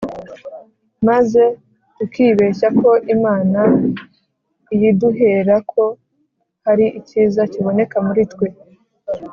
[1.07, 1.41] maze
[1.97, 3.59] tukibeshya ko Imana
[4.73, 5.83] iyiduhera ko
[6.65, 8.47] hari icyiza kiboneka muri twe